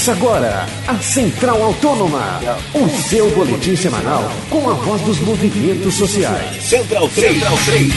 [0.00, 2.40] Começa agora a Central Autônoma,
[2.72, 6.62] o seu boletim semanal com a voz dos movimentos sociais.
[6.62, 7.34] Central 3.
[7.34, 7.92] Central 3.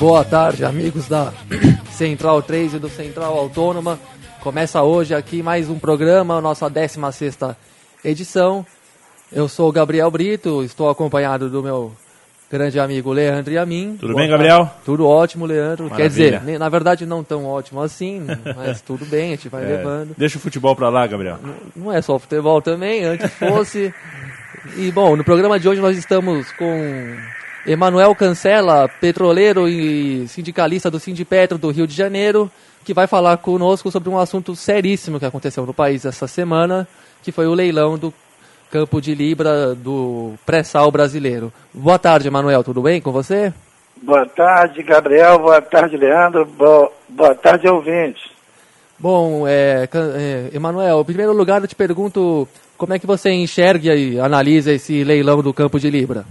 [0.00, 1.32] Boa tarde, amigos da
[1.94, 4.00] Central 3 e do Central Autônoma.
[4.40, 7.38] Começa hoje aqui mais um programa, nossa 16
[8.04, 8.66] edição.
[9.30, 11.92] Eu sou o Gabriel Brito, estou acompanhado do meu
[12.54, 13.96] grande amigo Leandro e a mim.
[13.98, 14.70] Tudo Boa bem, Gabriel?
[14.84, 15.90] Tudo ótimo, Leandro.
[15.90, 16.30] Maravilha.
[16.30, 18.24] Quer dizer, na verdade não tão ótimo assim,
[18.56, 20.14] mas tudo bem, a gente vai É, levando.
[20.16, 21.38] Deixa o futebol pra lá, Gabriel.
[21.74, 23.92] Não é só futebol também, antes fosse.
[24.76, 27.16] E bom, no programa de hoje nós estamos com
[27.66, 32.48] Emanuel Cancela, petroleiro e sindicalista do Sindipetro do Rio de Janeiro,
[32.84, 36.86] que vai falar conosco sobre um assunto seríssimo que aconteceu no país essa semana,
[37.22, 38.14] que foi o leilão do
[38.74, 41.52] campo de Libra do pré-sal brasileiro.
[41.72, 43.54] Boa tarde, Emanuel, tudo bem com você?
[44.02, 45.38] Boa tarde, Gabriel.
[45.38, 46.44] Boa tarde, Leandro.
[46.44, 48.28] Boa, boa tarde, ouvintes.
[48.98, 53.94] Bom, é, é, Emanuel, em primeiro lugar eu te pergunto como é que você enxerga
[53.94, 56.24] e analisa esse leilão do campo de Libra?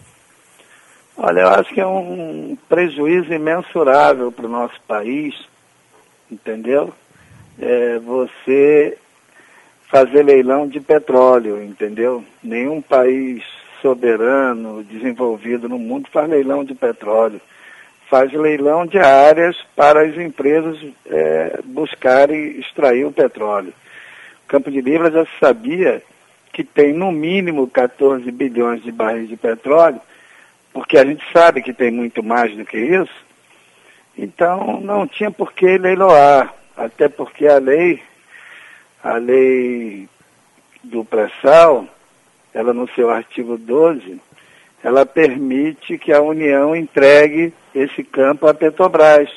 [1.15, 5.33] Olha, eu acho que é um prejuízo imensurável para o nosso país,
[6.29, 6.93] entendeu?
[7.57, 8.97] É, você
[9.93, 12.25] fazer leilão de petróleo, entendeu?
[12.43, 13.43] Nenhum país
[13.79, 17.39] soberano, desenvolvido no mundo faz leilão de petróleo.
[18.09, 23.71] Faz leilão de áreas para as empresas é, buscarem extrair o petróleo.
[24.43, 26.01] O Campo de Libra já sabia
[26.51, 30.01] que tem no mínimo 14 bilhões de barris de petróleo,
[30.73, 33.13] porque a gente sabe que tem muito mais do que isso,
[34.17, 38.01] então não tinha por que leiloar, até porque a lei,
[39.03, 40.07] a lei
[40.83, 41.87] do pré-sal,
[42.53, 44.21] ela no seu artigo 12,
[44.83, 49.29] ela permite que a União entregue esse campo à Petrobras.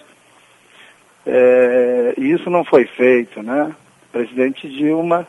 [1.25, 3.75] É, isso não foi feito, né?
[4.09, 5.27] O presidente Dilma,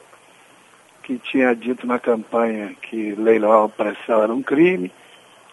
[1.04, 4.92] que tinha dito na campanha que leiloar o pré-sal era um crime,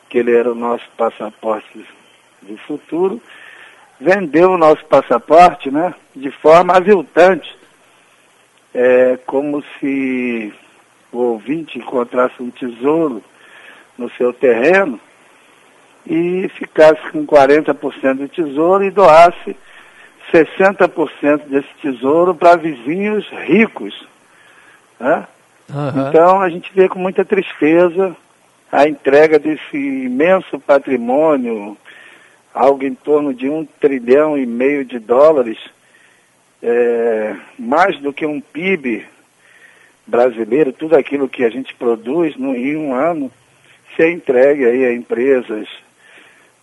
[0.08, 1.86] que ele era o nosso passaporte
[2.42, 3.22] do futuro,
[4.00, 7.56] vendeu o nosso passaporte né, de forma aviltante,
[8.74, 10.52] é, como se
[11.12, 13.22] o ouvinte encontrasse um tesouro
[13.96, 14.98] no seu terreno
[16.04, 19.56] e ficasse com 40% do tesouro e doasse
[20.32, 24.06] 60% desse tesouro para vizinhos ricos.
[24.98, 25.26] Né?
[25.70, 26.08] Aham.
[26.08, 28.16] Então a gente vê com muita tristeza
[28.70, 31.76] a entrega desse imenso patrimônio,
[32.52, 35.58] algo em torno de um trilhão e meio de dólares,
[36.64, 39.04] é, mais do que um PIB
[40.06, 43.30] brasileiro, tudo aquilo que a gente produz no, em um ano,
[43.94, 45.69] ser entregue aí a empresas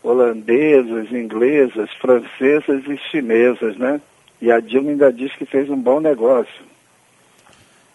[0.04, 4.02] holandesas, inglesas, francesas e chinesas, né?
[4.42, 6.72] E a Dilma ainda diz que fez um bom negócio.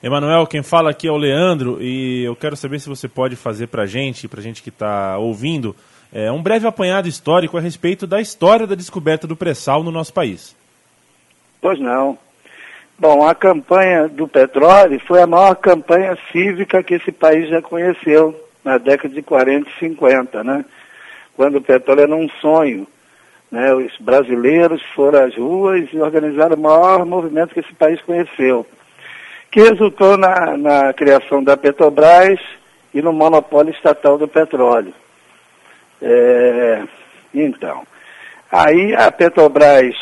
[0.00, 3.66] Emanuel, quem fala aqui é o Leandro e eu quero saber se você pode fazer
[3.66, 5.74] pra gente, pra gente que está ouvindo,
[6.12, 10.12] é, um breve apanhado histórico a respeito da história da descoberta do pré-sal no nosso
[10.12, 10.54] país.
[11.66, 12.16] Pois não.
[12.96, 18.40] Bom, a campanha do petróleo foi a maior campanha cívica que esse país já conheceu
[18.64, 20.64] na década de 40 e 50, né?
[21.34, 22.86] Quando o petróleo era um sonho.
[23.50, 23.74] Né?
[23.74, 28.64] Os brasileiros foram às ruas e organizaram o maior movimento que esse país conheceu,
[29.50, 32.38] que resultou na, na criação da Petrobras
[32.94, 34.94] e no monopólio estatal do petróleo.
[36.00, 36.84] É,
[37.34, 37.82] então,
[38.52, 39.96] aí a Petrobras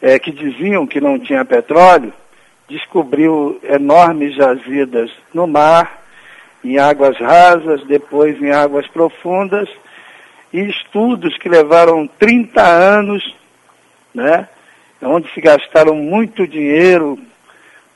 [0.00, 2.12] é, que diziam que não tinha petróleo,
[2.68, 6.02] descobriu enormes jazidas no mar,
[6.64, 9.68] em águas rasas, depois em águas profundas,
[10.52, 13.34] e estudos que levaram 30 anos,
[14.14, 14.48] né,
[15.02, 17.18] onde se gastaram muito dinheiro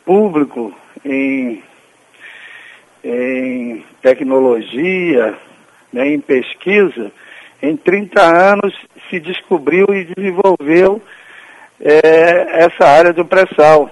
[0.05, 0.72] público
[1.05, 1.62] em,
[3.02, 5.37] em tecnologia,
[5.93, 7.10] né, em pesquisa,
[7.60, 8.75] em 30 anos
[9.08, 11.02] se descobriu e desenvolveu
[11.82, 13.90] é, essa área do pré-sal.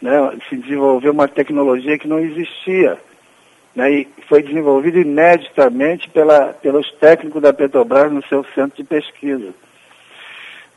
[0.00, 0.12] Né?
[0.48, 2.96] Se desenvolveu uma tecnologia que não existia.
[3.74, 3.90] Né?
[3.90, 9.52] E foi desenvolvida ineditamente pela, pelos técnicos da Petrobras no seu centro de pesquisa.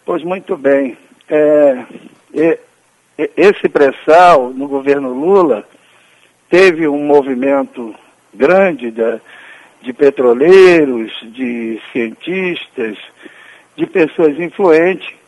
[0.03, 0.97] Pois muito bem.
[1.29, 1.85] É,
[2.33, 2.59] e-
[3.35, 5.65] esse pré-sal, no governo Lula,
[6.49, 7.93] teve um movimento
[8.33, 8.93] grande
[9.81, 12.97] de petroleiros, de cientistas,
[13.75, 15.18] de pessoas influentes,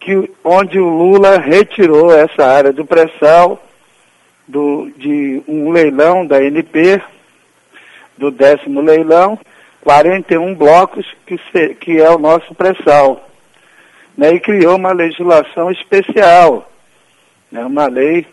[0.00, 3.62] que, onde o Lula retirou essa área do pré-sal
[4.48, 7.00] do, de um leilão da NP,
[8.16, 9.38] do décimo leilão,
[9.82, 13.28] 41 blocos, que, se- que é o nosso pré-sal.
[14.16, 16.70] Né, e criou uma legislação especial
[17.50, 18.26] né, uma lei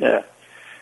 [0.00, 0.22] É,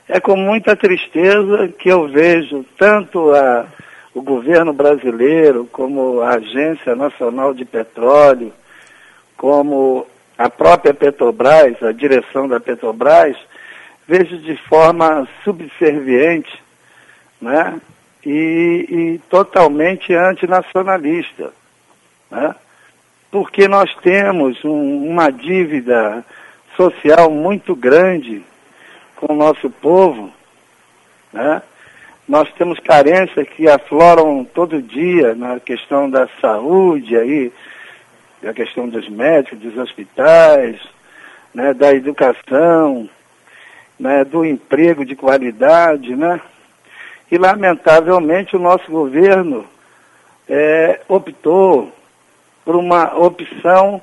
[0.07, 3.67] é com muita tristeza que eu vejo tanto a,
[4.15, 8.53] o governo brasileiro, como a Agência Nacional de Petróleo,
[9.37, 10.07] como
[10.37, 13.37] a própria Petrobras, a direção da Petrobras,
[14.07, 16.63] vejo de forma subserviente
[17.41, 17.81] né?
[18.25, 21.53] e, e totalmente antinacionalista.
[22.31, 22.55] Né?
[23.31, 26.25] Porque nós temos um, uma dívida
[26.77, 28.43] social muito grande
[29.17, 30.31] com o nosso povo.
[31.33, 31.63] Né?
[32.29, 37.53] Nós temos carências que afloram todo dia na questão da saúde, aí,
[38.45, 40.81] a questão dos médicos, dos hospitais,
[41.53, 43.09] né, da educação,
[43.99, 46.41] né, do emprego de qualidade, né?
[47.31, 49.65] E, lamentavelmente, o nosso governo
[50.49, 51.93] é, optou
[52.65, 54.01] por uma opção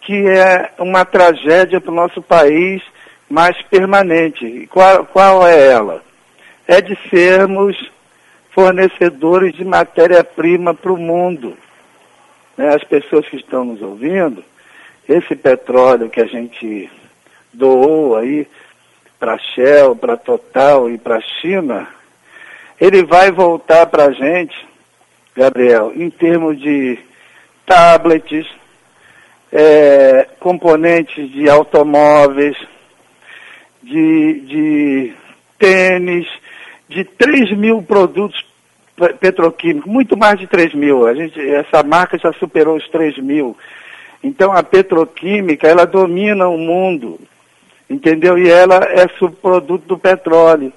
[0.00, 2.82] que é uma tragédia para o nosso país,
[3.28, 4.46] mais permanente.
[4.46, 6.02] E qual, qual é ela?
[6.68, 7.76] É de sermos
[8.50, 11.56] fornecedores de matéria-prima para o mundo.
[12.56, 12.74] Né?
[12.74, 14.44] As pessoas que estão nos ouvindo,
[15.08, 16.90] esse petróleo que a gente
[17.52, 18.46] doou aí
[19.18, 21.88] para a Shell, para a Total e para a China,
[22.80, 24.54] ele vai voltar para a gente,
[25.34, 26.98] Gabriel, em termos de
[27.66, 28.46] tablets,
[29.52, 32.56] é, componentes de automóveis,
[33.82, 35.12] de, de
[35.58, 36.28] tênis,
[36.88, 38.44] de 3 mil produtos
[39.20, 41.06] petroquímicos, muito mais de 3 mil.
[41.06, 43.56] A gente, essa marca já superou os 3 mil.
[44.22, 47.20] Então a petroquímica, ela domina o mundo,
[47.88, 48.38] entendeu?
[48.38, 50.72] E ela é subproduto do petróleo.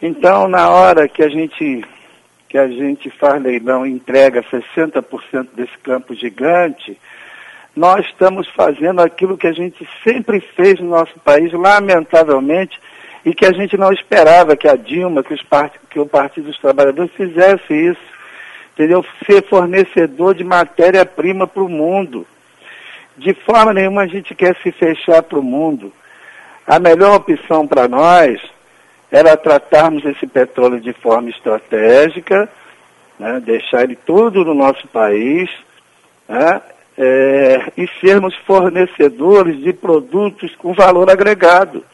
[0.00, 1.84] Então, na hora que a gente
[2.48, 6.98] que a gente faz leilão e entrega 60% desse campo gigante,
[7.74, 12.78] nós estamos fazendo aquilo que a gente sempre fez no nosso país, lamentavelmente,
[13.24, 15.78] e que a gente não esperava que a Dilma, que, os part...
[15.88, 18.00] que o Partido dos Trabalhadores fizesse isso,
[18.74, 19.04] entendeu?
[19.26, 22.26] Ser fornecedor de matéria-prima para o mundo.
[23.16, 25.92] De forma nenhuma a gente quer se fechar para o mundo.
[26.66, 28.40] A melhor opção para nós
[29.10, 32.48] era tratarmos esse petróleo de forma estratégica,
[33.18, 35.50] né, deixar ele tudo no nosso país,
[36.28, 36.60] né,
[36.96, 41.84] é, e sermos fornecedores de produtos com valor agregado.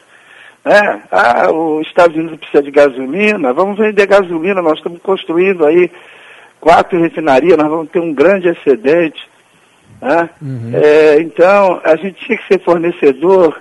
[0.69, 1.01] Né?
[1.11, 5.89] Ah, os Estados Unidos precisa de gasolina, vamos vender gasolina, nós estamos construindo aí
[6.61, 9.19] quatro refinarias, nós vamos ter um grande excedente.
[9.99, 10.29] Né?
[10.39, 10.71] Uhum.
[10.75, 13.59] É, então, a gente tinha que ser fornecedor,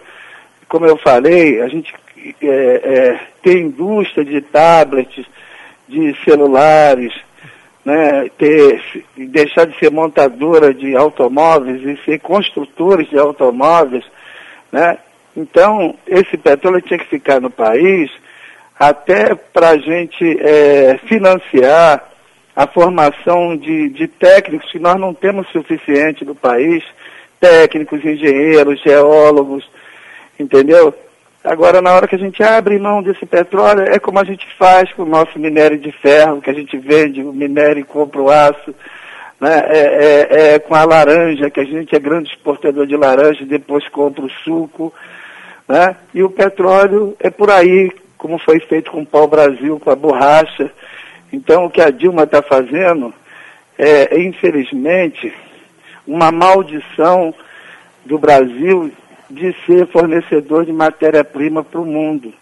[0.69, 1.95] como eu falei, a gente
[2.43, 5.25] é, é, ter indústria de tablets,
[5.89, 7.15] de celulares,
[7.87, 8.83] né, ter,
[9.17, 14.05] deixar de ser montadora de automóveis e ser construtores de automóveis,
[14.71, 14.99] né?
[15.39, 18.11] Então, esse petróleo tinha que ficar no país
[18.77, 22.03] até para a gente é, financiar
[22.57, 26.83] a formação de, de técnicos que nós não temos suficiente no país,
[27.39, 29.65] técnicos, engenheiros, geólogos,
[30.41, 30.93] entendeu?
[31.45, 34.93] Agora, na hora que a gente abre mão desse petróleo, é como a gente faz
[34.93, 38.29] com o nosso minério de ferro, que a gente vende o minério e compra o
[38.29, 38.75] aço,
[39.41, 39.63] né?
[39.69, 43.47] é, é, é com a laranja, que a gente é grande exportador de laranja e
[43.47, 44.93] depois compra o suco.
[45.69, 45.97] Né?
[46.15, 50.71] E o petróleo é por aí, como foi feito com o pau-brasil, com a borracha.
[51.33, 53.13] Então, o que a Dilma está fazendo
[53.79, 55.33] é, infelizmente,
[56.07, 57.33] uma maldição
[58.05, 58.91] do Brasil
[59.31, 62.33] de ser fornecedor de matéria-prima para o mundo.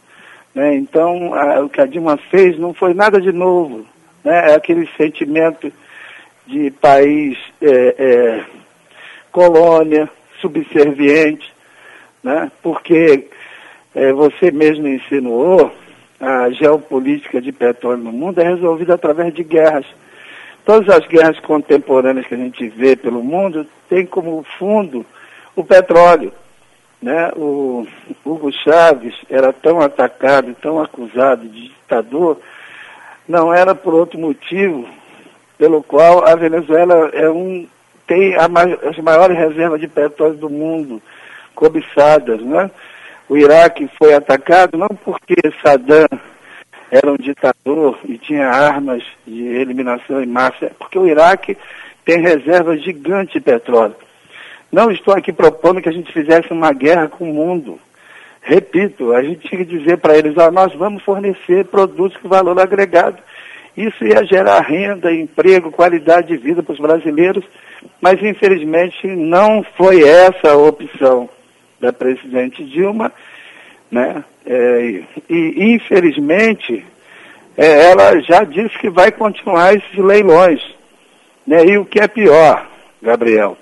[0.54, 0.76] Né?
[0.76, 3.84] Então, a, o que a Dilma fez não foi nada de novo.
[4.24, 4.52] Né?
[4.52, 5.70] É aquele sentimento
[6.46, 8.44] de país é, é,
[9.30, 10.08] colônia,
[10.40, 11.52] subserviente,
[12.26, 12.50] né?
[12.60, 13.28] porque
[13.94, 15.70] é, você mesmo insinuou,
[16.20, 19.86] a geopolítica de petróleo no mundo é resolvida através de guerras.
[20.64, 25.06] Todas as guerras contemporâneas que a gente vê pelo mundo têm como fundo
[25.54, 26.32] o petróleo.
[27.00, 27.30] Né?
[27.36, 27.86] O
[28.24, 32.40] Hugo Chávez era tão atacado, tão acusado de ditador,
[33.28, 34.84] não era por outro motivo
[35.56, 37.68] pelo qual a Venezuela é um,
[38.06, 38.46] tem a,
[38.88, 41.00] as maiores reservas de petróleo do mundo,
[41.56, 42.40] cobiçadas.
[42.40, 42.70] Né?
[43.28, 46.06] O Iraque foi atacado não porque Saddam
[46.90, 51.56] era um ditador e tinha armas de eliminação em massa, é porque o Iraque
[52.04, 53.96] tem reservas gigantes de petróleo.
[54.70, 57.80] Não estou aqui propondo que a gente fizesse uma guerra com o mundo.
[58.40, 62.60] Repito, a gente tinha que dizer para eles, ah, nós vamos fornecer produtos com valor
[62.60, 63.18] agregado.
[63.76, 67.44] Isso ia gerar renda, emprego, qualidade de vida para os brasileiros,
[68.00, 71.28] mas infelizmente não foi essa a opção
[71.80, 73.12] da presidente Dilma,
[73.90, 74.24] né?
[74.44, 76.84] É, e infelizmente
[77.56, 80.60] é, ela já disse que vai continuar esses leilões.
[81.46, 81.64] Né?
[81.64, 82.68] E o que é pior,
[83.00, 83.56] Gabriel,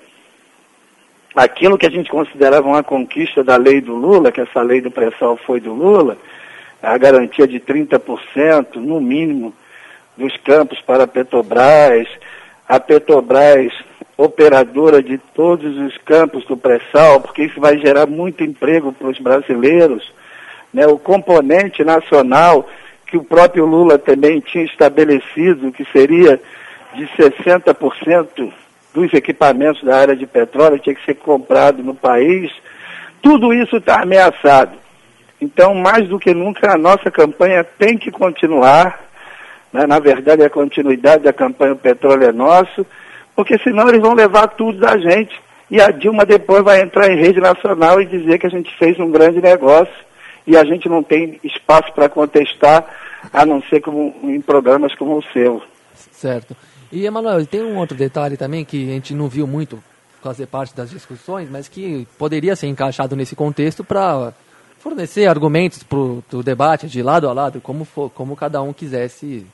[1.35, 4.91] aquilo que a gente considerava uma conquista da lei do Lula, que essa lei do
[4.91, 6.17] pré-sal foi do Lula,
[6.81, 9.53] a garantia de 30%, no mínimo,
[10.17, 12.07] dos campos para a Petrobras,
[12.67, 13.71] a Petrobras
[14.17, 19.19] operadora de todos os campos do pré-sal, porque isso vai gerar muito emprego para os
[19.19, 20.11] brasileiros,
[20.73, 20.87] né?
[20.87, 22.67] o componente nacional
[23.07, 26.39] que o próprio Lula também tinha estabelecido, que seria
[26.93, 28.51] de 60%
[28.93, 32.51] dos equipamentos da área de petróleo tinha que ser comprado no país,
[33.21, 34.77] tudo isso está ameaçado.
[35.41, 38.99] Então, mais do que nunca, a nossa campanha tem que continuar.
[39.73, 39.85] Né?
[39.85, 42.85] Na verdade, a continuidade da campanha O Petróleo é Nosso,
[43.35, 45.39] porque senão eles vão levar tudo da gente.
[45.69, 48.99] E a Dilma depois vai entrar em rede nacional e dizer que a gente fez
[48.99, 49.93] um grande negócio
[50.45, 52.85] e a gente não tem espaço para contestar,
[53.33, 55.61] a não ser como, em programas como o seu.
[56.11, 56.55] Certo.
[56.91, 59.83] E, Emanuel, tem um outro detalhe também que a gente não viu muito
[60.21, 64.33] fazer parte das discussões, mas que poderia ser encaixado nesse contexto para
[64.79, 69.45] fornecer argumentos para o debate de lado a lado, como, for, como cada um quisesse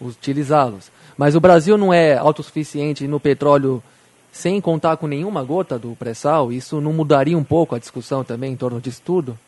[0.00, 0.90] utilizá-los.
[1.22, 3.80] Mas o Brasil não é autossuficiente no petróleo
[4.32, 6.50] sem contar com nenhuma gota do pré-sal?
[6.50, 9.38] Isso não mudaria um pouco a discussão também em torno disso tudo?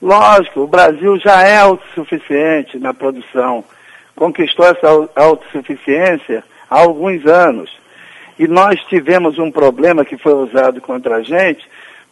[0.00, 3.62] Lógico, o Brasil já é autossuficiente na produção.
[4.16, 7.70] Conquistou essa autossuficiência há alguns anos.
[8.38, 11.62] E nós tivemos um problema que foi usado contra a gente,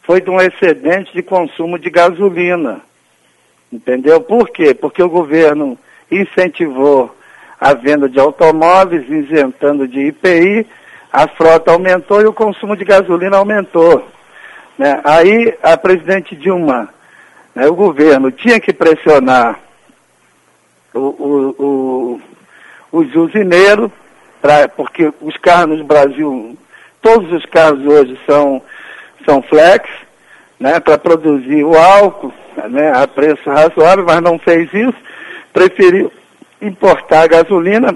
[0.03, 2.81] foi de um excedente de consumo de gasolina.
[3.73, 4.21] Entendeu?
[4.21, 4.75] Por quê?
[4.75, 5.75] Porque o governo
[6.11, 7.15] incentivou
[7.59, 10.65] a venda de automóveis, isentando de IPI,
[11.11, 14.07] a frota aumentou e o consumo de gasolina aumentou.
[14.77, 15.01] Né?
[15.03, 16.89] Aí a presidente Dilma
[17.53, 19.59] né, o governo tinha que pressionar
[20.93, 22.21] o, o, o,
[22.91, 23.91] os usineiros,
[24.41, 26.57] pra, porque os carros no Brasil,
[27.01, 28.61] todos os carros hoje são,
[29.25, 29.89] são flex,
[30.59, 32.33] né, para produzir o álcool
[32.69, 34.95] né, a preço razoável, mas não fez isso,
[35.51, 36.11] preferiu
[36.61, 37.95] importar gasolina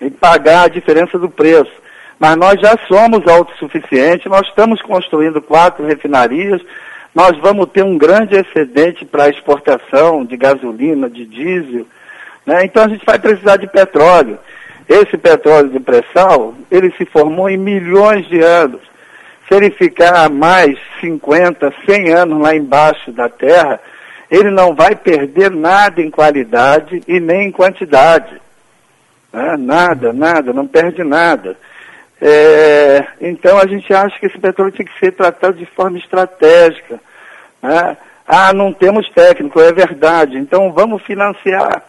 [0.00, 1.72] e pagar a diferença do preço.
[2.18, 6.62] Mas nós já somos autossuficientes, nós estamos construindo quatro refinarias,
[7.14, 11.86] nós vamos ter um grande excedente para exportação de gasolina, de diesel,
[12.46, 12.64] né?
[12.64, 14.38] então a gente vai precisar de petróleo.
[14.88, 18.80] Esse petróleo de pré-sal, ele se formou em milhões de anos.
[19.48, 23.80] Se ele ficar mais 50, 100 anos lá embaixo da terra,
[24.32, 28.40] ele não vai perder nada em qualidade e nem em quantidade.
[29.30, 29.56] Né?
[29.58, 31.54] Nada, nada, não perde nada.
[32.18, 36.98] É, então a gente acha que esse petróleo tem que ser tratado de forma estratégica.
[37.62, 37.96] Né?
[38.26, 41.82] Ah, não temos técnico, é verdade, então vamos financiar.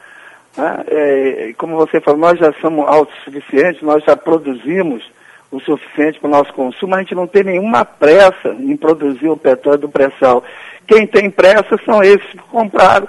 [0.57, 0.83] Né?
[0.87, 5.09] É, como você falou, nós já somos autossuficientes, nós já produzimos
[5.55, 9.37] o suficiente para o nosso consumo, a gente não tem nenhuma pressa em produzir o
[9.37, 10.43] petróleo do pré-sal.
[10.87, 13.07] Quem tem pressa são esses que compraram,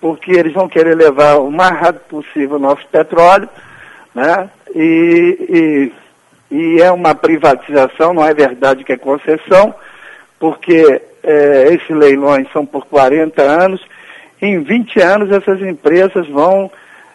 [0.00, 3.48] porque eles vão querer levar o mais rápido possível o nosso petróleo,
[4.14, 4.50] né?
[4.74, 6.04] E, e
[6.54, 9.74] e é uma privatização, não é verdade que é concessão,
[10.38, 13.84] porque é, esses leilões são por 40 anos,
[14.40, 16.70] em 20 anos essas empresas vão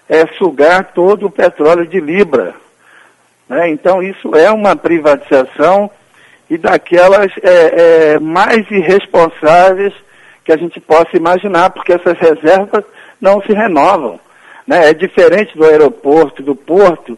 [0.09, 2.53] é, sugar todo o petróleo de Libra.
[3.49, 3.71] Né?
[3.71, 5.89] Então isso é uma privatização
[6.49, 9.93] e daquelas é, é, mais irresponsáveis
[10.45, 12.83] que a gente possa imaginar, porque essas reservas
[13.19, 14.19] não se renovam.
[14.65, 14.89] Né?
[14.89, 17.17] É diferente do aeroporto, do porto,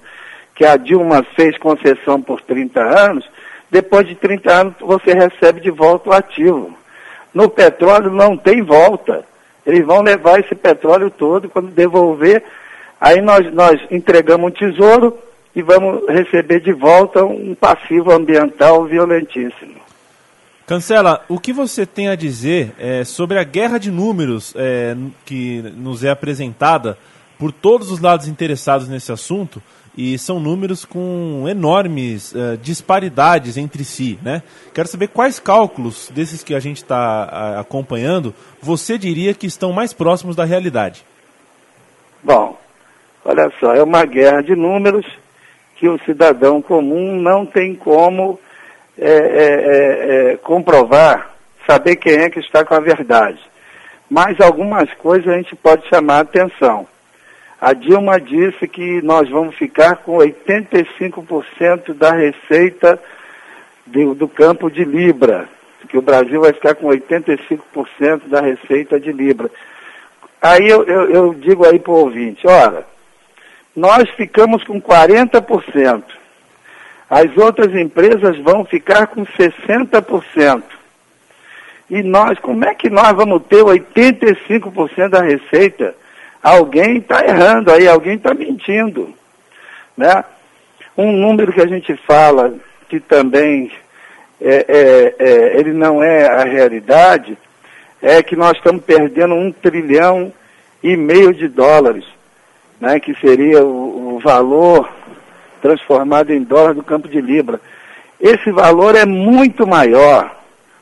[0.55, 3.29] que a Dilma fez concessão por 30 anos,
[3.69, 6.77] depois de 30 anos você recebe de volta o ativo.
[7.33, 9.23] No petróleo não tem volta.
[9.65, 12.43] Eles vão levar esse petróleo todo, quando devolver,
[12.99, 15.17] aí nós, nós entregamos um tesouro
[15.55, 19.81] e vamos receber de volta um passivo ambiental violentíssimo.
[20.65, 25.61] Cancela, o que você tem a dizer é, sobre a guerra de números é, que
[25.75, 26.97] nos é apresentada
[27.37, 29.61] por todos os lados interessados nesse assunto?
[29.95, 34.41] e são números com enormes uh, disparidades entre si, né?
[34.73, 39.91] Quero saber quais cálculos desses que a gente está acompanhando você diria que estão mais
[39.91, 41.05] próximos da realidade.
[42.23, 42.57] Bom,
[43.25, 45.05] olha só, é uma guerra de números
[45.81, 48.39] que o cidadão comum não tem como
[48.95, 51.31] é, é, é, comprovar,
[51.65, 53.39] saber quem é que está com a verdade.
[54.07, 56.85] Mas algumas coisas a gente pode chamar a atenção.
[57.59, 63.01] A Dilma disse que nós vamos ficar com 85% da receita
[63.83, 65.49] do, do campo de Libra,
[65.89, 69.49] que o Brasil vai ficar com 85% da receita de Libra.
[70.39, 72.85] Aí eu, eu, eu digo aí para o ouvinte, ora,
[73.75, 76.03] nós ficamos com 40%,
[77.09, 80.63] as outras empresas vão ficar com 60%.
[81.89, 85.93] E nós, como é que nós vamos ter 85% da receita?
[86.41, 89.13] alguém está errando aí, alguém está mentindo.
[89.95, 90.23] Né?
[90.97, 92.53] Um número que a gente fala
[92.89, 93.71] que também
[94.39, 97.37] é, é, é, ele não é a realidade
[98.01, 100.33] é que nós estamos perdendo um trilhão
[100.83, 102.03] e meio de dólares,
[102.81, 104.89] né, que seria o, o valor
[105.61, 107.61] transformado em dólar do campo de Libra.
[108.19, 110.35] Esse valor é muito maior,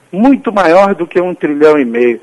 [0.09, 2.21] muito maior do que um trilhão e meio.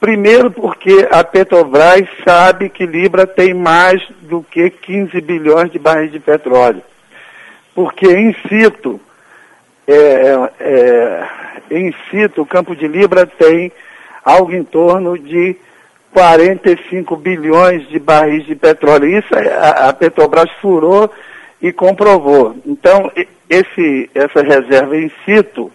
[0.00, 6.12] Primeiro porque a Petrobras sabe que Libra tem mais do que 15 bilhões de barris
[6.12, 6.82] de petróleo.
[7.74, 9.00] Porque em situ,
[9.88, 11.28] é, é,
[11.72, 13.72] em situ, o campo de Libra tem
[14.24, 15.56] algo em torno de
[16.12, 19.18] 45 bilhões de barris de petróleo.
[19.18, 21.10] Isso é, a, a Petrobras furou
[21.60, 22.56] e comprovou.
[22.64, 23.10] Então,
[23.48, 25.70] esse, essa reserva em situ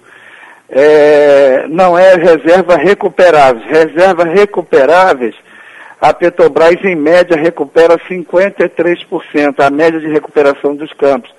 [0.70, 3.66] é, não é reserva recuperáveis.
[3.66, 5.36] Reservas recuperáveis,
[6.02, 11.34] a Petrobras em média recupera 53%, a média de recuperação dos campos.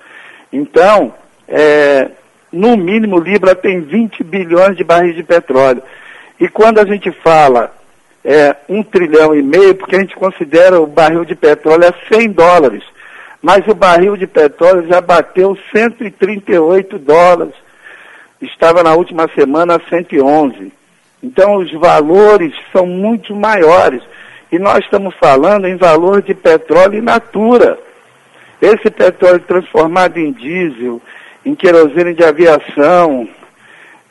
[0.51, 1.13] Então,
[1.47, 2.09] é,
[2.51, 5.83] no mínimo, Libra tem 20 bilhões de barris de petróleo.
[6.39, 7.73] E quando a gente fala
[8.25, 12.31] é, um trilhão e meio, porque a gente considera o barril de petróleo a 100
[12.31, 12.83] dólares,
[13.41, 17.53] mas o barril de petróleo já bateu 138 dólares
[18.41, 20.71] estava na última semana a 111.
[21.21, 24.01] Então os valores são muito maiores.
[24.51, 27.77] E nós estamos falando em valor de petróleo in natura.
[28.61, 31.01] Esse petróleo transformado em diesel,
[31.45, 33.27] em querosene de aviação,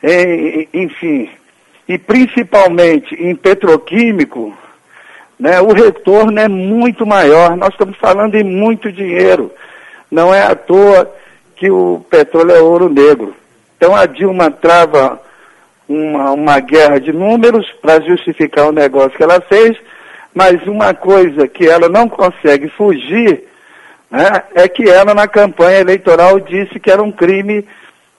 [0.03, 1.29] em, enfim,
[1.87, 4.55] e principalmente em petroquímico,
[5.39, 7.55] né, o retorno é muito maior.
[7.55, 9.51] Nós estamos falando em muito dinheiro.
[10.09, 11.11] Não é à toa
[11.55, 13.35] que o petróleo é ouro negro.
[13.77, 15.21] Então a Dilma trava
[15.87, 19.77] uma, uma guerra de números para justificar o negócio que ela fez,
[20.33, 23.43] mas uma coisa que ela não consegue fugir
[24.09, 27.65] né, é que ela na campanha eleitoral disse que era um crime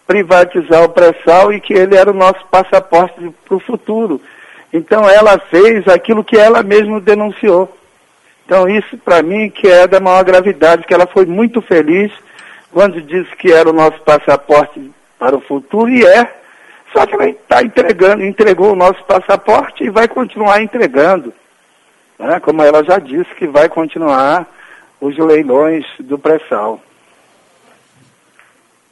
[0.07, 3.15] privatizar o pré-sal e que ele era o nosso passaporte
[3.45, 4.21] para o futuro.
[4.73, 7.77] Então ela fez aquilo que ela mesma denunciou.
[8.45, 12.13] Então isso para mim que é da maior gravidade, que ela foi muito feliz
[12.73, 16.35] quando disse que era o nosso passaporte para o futuro e é.
[16.93, 21.33] Só que ela está entregando, entregou o nosso passaporte e vai continuar entregando.
[22.19, 22.41] Né?
[22.41, 24.47] Como ela já disse que vai continuar
[25.01, 26.81] os leilões do pré-sal.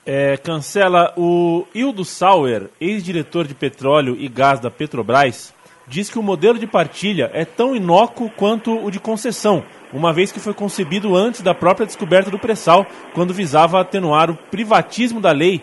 [0.07, 5.55] É, cancela o Hildo Sauer, ex-diretor de petróleo e gás da Petrobras,
[5.87, 10.31] diz que o modelo de partilha é tão inócuo quanto o de concessão, uma vez
[10.31, 15.33] que foi concebido antes da própria descoberta do pré-sal, quando visava atenuar o privatismo da
[15.33, 15.63] lei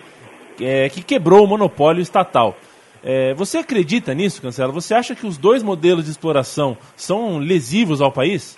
[0.60, 2.58] é, que quebrou o monopólio estatal.
[3.04, 4.72] É, você acredita nisso, Cancela?
[4.72, 8.58] Você acha que os dois modelos de exploração são lesivos ao país?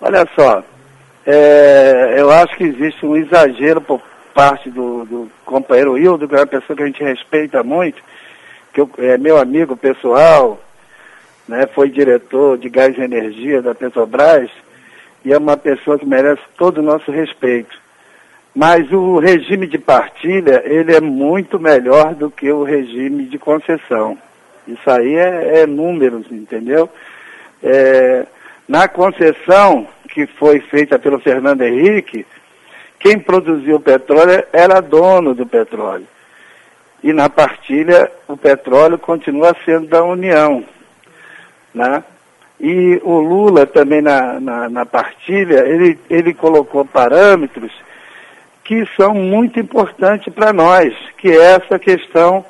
[0.00, 0.62] Olha só,
[1.26, 4.00] é, eu acho que existe um exagero por
[4.34, 8.02] parte do, do companheiro Hildo, que é uma pessoa que a gente respeita muito,
[8.72, 10.60] que eu, é meu amigo pessoal,
[11.46, 14.50] né, foi diretor de gás e energia da Petrobras,
[15.24, 17.80] e é uma pessoa que merece todo o nosso respeito.
[18.54, 24.18] Mas o regime de partilha, ele é muito melhor do que o regime de concessão.
[24.66, 26.88] Isso aí é, é números, entendeu?
[27.62, 28.26] É,
[28.68, 32.26] na concessão que foi feita pelo Fernando Henrique,
[33.02, 36.06] quem produziu o petróleo era dono do petróleo.
[37.02, 40.64] E na partilha, o petróleo continua sendo da União.
[41.74, 42.04] Né?
[42.60, 47.72] E o Lula também na, na, na partilha, ele, ele colocou parâmetros
[48.62, 52.44] que são muito importantes para nós, que é essa questão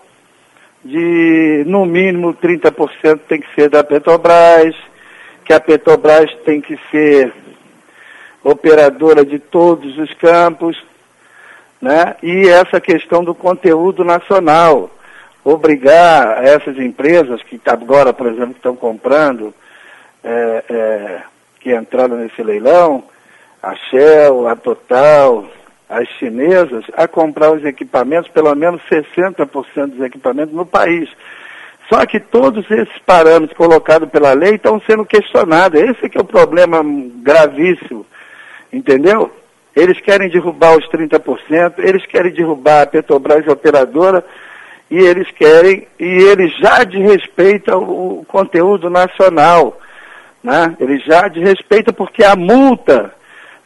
[0.84, 4.76] de no mínimo 30% tem que ser da Petrobras,
[5.46, 7.32] que a Petrobras tem que ser
[8.42, 10.82] operadora de todos os campos,
[11.80, 12.16] né?
[12.22, 14.90] E essa questão do conteúdo nacional,
[15.44, 19.52] obrigar essas empresas que agora, por exemplo, estão comprando,
[20.22, 21.22] é, é,
[21.60, 23.04] que entraram nesse leilão,
[23.62, 25.44] a Shell, a Total,
[25.88, 31.08] as chinesas, a comprar os equipamentos, pelo menos 60% dos equipamentos no país.
[31.88, 35.80] Só que todos esses parâmetros colocados pela lei estão sendo questionados.
[35.80, 36.80] Esse é que é o problema
[37.22, 38.06] gravíssimo,
[38.72, 39.30] entendeu?
[39.74, 44.24] Eles querem derrubar os 30%, eles querem derrubar a Petrobras operadora
[44.90, 49.80] e eles querem, e eles já desrespeitam o conteúdo nacional.
[50.42, 50.76] Né?
[50.78, 53.14] Eles já desrespeitam porque a multa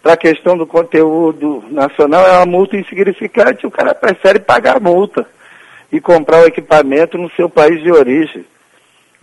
[0.03, 4.81] para a questão do conteúdo nacional é uma multa insignificante, o cara prefere pagar a
[4.81, 5.27] multa
[5.91, 8.45] e comprar o equipamento no seu país de origem.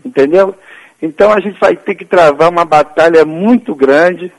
[0.05, 0.53] Entendeu?
[1.01, 4.29] Então a gente vai ter que travar uma batalha muito grande.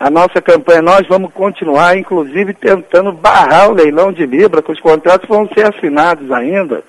[0.00, 4.80] A nossa campanha, nós vamos continuar, inclusive, tentando barrar o leilão de Libra, que os
[4.80, 6.82] contratos vão ser assinados ainda.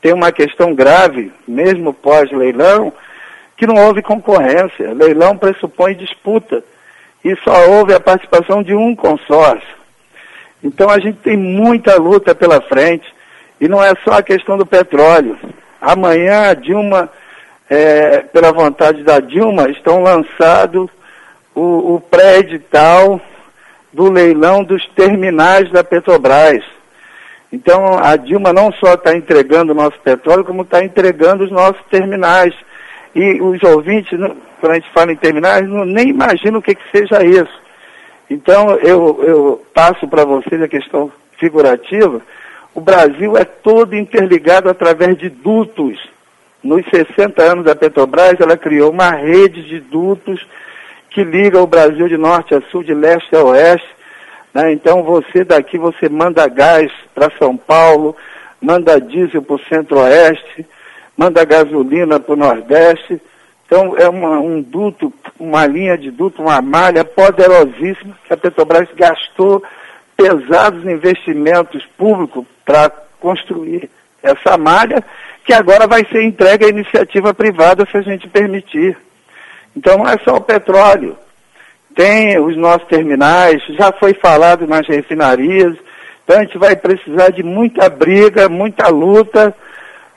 [0.00, 2.92] Tem uma questão grave, mesmo pós-leilão,
[3.56, 4.94] que não houve concorrência.
[4.94, 6.62] Leilão pressupõe disputa
[7.24, 9.74] e só houve a participação de um consórcio.
[10.62, 13.12] Então a gente tem muita luta pela frente
[13.60, 15.36] e não é só a questão do petróleo.
[15.80, 17.10] Amanhã a Dilma,
[17.68, 20.88] é, pela vontade da Dilma, estão lançado
[21.54, 23.20] o, o pré-edital
[23.92, 26.64] do leilão dos terminais da Petrobras.
[27.52, 31.80] Então a Dilma não só está entregando o nosso petróleo, como está entregando os nossos
[31.90, 32.52] terminais.
[33.14, 34.10] E os ouvintes,
[34.60, 37.62] quando a gente fala em terminais, não, nem imaginam o que, que seja isso.
[38.28, 42.20] Então, eu, eu passo para vocês a questão figurativa.
[42.74, 45.96] O Brasil é todo interligado através de dutos.
[46.62, 50.44] Nos 60 anos da Petrobras, ela criou uma rede de dutos
[51.14, 53.88] que liga o Brasil de norte a sul, de leste a oeste.
[54.52, 54.72] Né?
[54.72, 58.16] Então, você daqui, você manda gás para São Paulo,
[58.60, 60.66] manda diesel para o centro-oeste,
[61.16, 63.20] manda gasolina para o Nordeste.
[63.64, 68.88] Então é uma, um duto, uma linha de duto, uma malha poderosíssima que a Petrobras
[68.94, 69.62] gastou
[70.16, 73.88] pesados investimentos públicos para construir
[74.22, 75.02] essa malha,
[75.44, 78.96] que agora vai ser entregue à iniciativa privada se a gente permitir.
[79.76, 81.16] Então não é só o petróleo.
[81.94, 85.76] Tem os nossos terminais, já foi falado nas refinarias,
[86.24, 89.54] então a gente vai precisar de muita briga, muita luta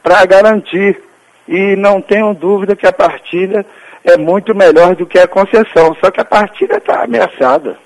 [0.02, 1.00] para garantir.
[1.48, 3.66] E não tenho dúvida que a partilha
[4.04, 7.78] é muito melhor do que a concessão, só que a partilha está ameaçada.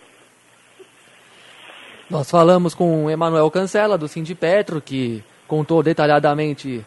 [2.10, 6.86] Nós falamos com Emanuel Cancela, do Sindipetro, que contou detalhadamente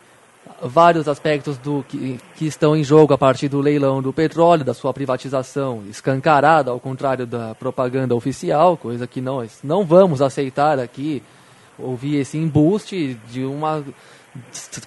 [0.64, 4.72] vários aspectos do que, que, estão em jogo a partir do leilão do petróleo, da
[4.72, 11.22] sua privatização escancarada, ao contrário da propaganda oficial, coisa que nós não vamos aceitar aqui,
[11.79, 13.85] ouvir esse embuste de uma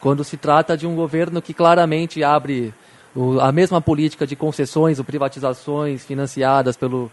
[0.01, 2.73] quando se trata de um governo que claramente abre
[3.15, 7.09] o, a mesma política de concessões ou privatizações financiadas pelo,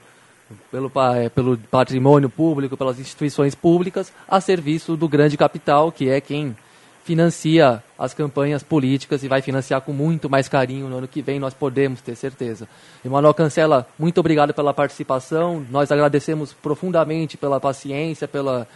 [0.71, 6.21] pelo, é, pelo patrimônio público, pelas instituições públicas, a serviço do grande capital, que é
[6.21, 6.57] quem
[7.05, 11.39] financia as campanhas políticas e vai financiar com muito mais carinho no ano que vem,
[11.39, 12.67] nós podemos ter certeza.
[13.05, 18.67] Emanuel Cancela, muito obrigado pela participação, nós agradecemos profundamente pela paciência, pela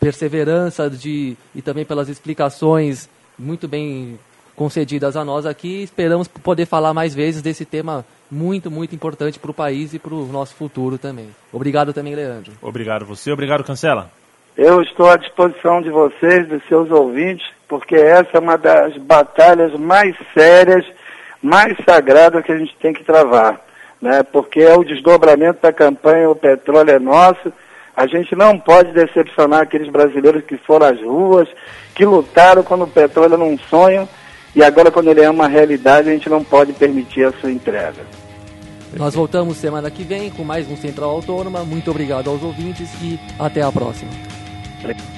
[0.00, 4.18] perseverança de, e também pelas explicações muito bem
[4.56, 5.82] concedidas a nós aqui.
[5.82, 10.14] Esperamos poder falar mais vezes desse tema muito, muito importante para o país e para
[10.14, 11.28] o nosso futuro também.
[11.52, 12.52] Obrigado também, Leandro.
[12.62, 13.30] Obrigado você.
[13.30, 14.10] Obrigado, Cancela.
[14.58, 19.72] Eu estou à disposição de vocês, dos seus ouvintes, porque essa é uma das batalhas
[19.78, 20.84] mais sérias,
[21.40, 23.60] mais sagradas que a gente tem que travar.
[24.02, 24.22] Né?
[24.24, 27.52] Porque é o desdobramento da campanha O Petróleo é Nosso
[27.98, 31.48] a gente não pode decepcionar aqueles brasileiros que foram às ruas,
[31.96, 34.08] que lutaram quando o petróleo era um sonho
[34.54, 38.06] E agora, quando ele é uma realidade, a gente não pode permitir a sua entrega.
[38.96, 41.64] Nós voltamos semana que vem com mais um Central Autônoma.
[41.64, 44.12] Muito obrigado aos ouvintes e até a próxima.
[44.82, 45.17] Obrigado.